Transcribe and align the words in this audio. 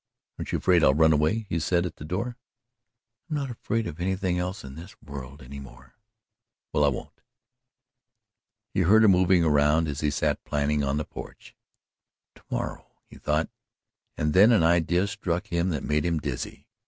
"Aren't 0.39 0.51
you 0.51 0.57
afraid 0.57 0.83
I'll 0.83 0.95
run 0.95 1.13
away?" 1.13 1.45
he 1.47 1.59
said 1.59 1.85
at 1.85 1.97
the 1.97 2.03
door. 2.05 2.35
"I'm 3.29 3.35
not 3.35 3.51
afraid 3.51 3.85
of 3.85 3.99
anything 3.99 4.39
else 4.39 4.63
in 4.63 4.73
this 4.73 4.99
world 4.99 5.43
any 5.43 5.59
more." 5.59 5.93
"Well, 6.73 6.83
I 6.83 6.87
won't." 6.87 7.21
He 8.73 8.79
heard 8.79 9.03
her 9.03 9.07
moving 9.07 9.43
around 9.43 9.87
as 9.87 9.99
he 9.99 10.09
sat 10.09 10.43
planning 10.43 10.83
on 10.83 10.97
the 10.97 11.05
porch. 11.05 11.55
"To 12.33 12.41
morrow," 12.49 12.93
he 13.05 13.17
thought, 13.19 13.51
and 14.17 14.33
then 14.33 14.51
an 14.51 14.63
idea 14.63 15.05
struck 15.05 15.45
him 15.45 15.69
that 15.69 15.83
made 15.83 16.03
him 16.03 16.17
dizzy. 16.19 16.65